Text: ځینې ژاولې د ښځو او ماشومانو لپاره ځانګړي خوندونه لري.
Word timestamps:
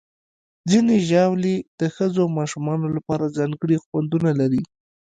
ځینې 0.69 0.95
ژاولې 1.09 1.55
د 1.79 1.81
ښځو 1.95 2.19
او 2.25 2.29
ماشومانو 2.39 2.87
لپاره 2.95 3.33
ځانګړي 3.37 3.77
خوندونه 3.85 4.31
لري. 4.39 4.63